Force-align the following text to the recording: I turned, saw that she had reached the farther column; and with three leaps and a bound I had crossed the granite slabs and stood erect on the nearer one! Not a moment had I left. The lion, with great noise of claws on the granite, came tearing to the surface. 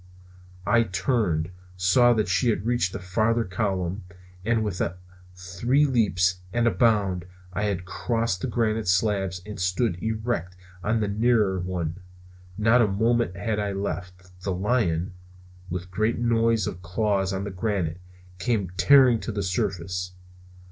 I 0.65 0.81
turned, 0.81 1.51
saw 1.77 2.13
that 2.13 2.27
she 2.27 2.49
had 2.49 2.65
reached 2.65 2.91
the 2.91 2.97
farther 2.97 3.43
column; 3.43 4.03
and 4.43 4.63
with 4.63 4.81
three 5.35 5.85
leaps 5.85 6.39
and 6.51 6.65
a 6.65 6.71
bound 6.71 7.25
I 7.53 7.65
had 7.65 7.85
crossed 7.85 8.41
the 8.41 8.47
granite 8.47 8.87
slabs 8.87 9.43
and 9.45 9.59
stood 9.59 10.01
erect 10.01 10.55
on 10.83 11.01
the 11.01 11.07
nearer 11.07 11.59
one! 11.59 11.99
Not 12.57 12.81
a 12.81 12.87
moment 12.87 13.35
had 13.37 13.59
I 13.59 13.73
left. 13.73 14.41
The 14.41 14.53
lion, 14.55 15.13
with 15.69 15.91
great 15.91 16.17
noise 16.17 16.65
of 16.65 16.81
claws 16.81 17.31
on 17.31 17.43
the 17.43 17.51
granite, 17.51 18.01
came 18.39 18.71
tearing 18.77 19.19
to 19.19 19.31
the 19.31 19.43
surface. 19.43 20.13